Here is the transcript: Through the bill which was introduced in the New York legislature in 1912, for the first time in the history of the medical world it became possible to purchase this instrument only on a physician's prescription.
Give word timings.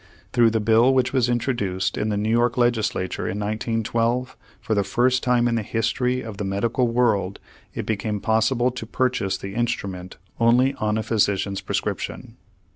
Through 0.33 0.49
the 0.49 0.59
bill 0.59 0.95
which 0.95 1.13
was 1.13 1.29
introduced 1.29 1.95
in 1.95 2.09
the 2.09 2.17
New 2.17 2.31
York 2.31 2.57
legislature 2.57 3.27
in 3.27 3.37
1912, 3.37 4.35
for 4.59 4.73
the 4.73 4.83
first 4.83 5.21
time 5.21 5.47
in 5.47 5.53
the 5.53 5.61
history 5.61 6.21
of 6.21 6.37
the 6.37 6.43
medical 6.43 6.87
world 6.87 7.39
it 7.75 7.85
became 7.85 8.19
possible 8.19 8.71
to 8.71 8.87
purchase 8.87 9.37
this 9.37 9.55
instrument 9.55 10.17
only 10.39 10.73
on 10.79 10.97
a 10.97 11.03
physician's 11.03 11.61
prescription. 11.61 12.37